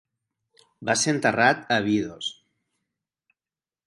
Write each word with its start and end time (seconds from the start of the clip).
Va 0.89 0.95
ser 1.01 1.13
enterrat 1.15 1.61
a 1.65 1.77
Abidos. 1.83 2.31